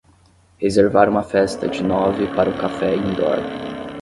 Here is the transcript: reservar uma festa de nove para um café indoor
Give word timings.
reservar 0.57 1.07
uma 1.07 1.21
festa 1.21 1.67
de 1.67 1.83
nove 1.83 2.25
para 2.35 2.49
um 2.49 2.57
café 2.57 2.95
indoor 2.95 3.37